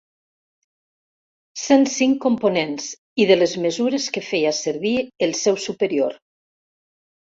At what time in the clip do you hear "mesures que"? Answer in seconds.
3.69-4.27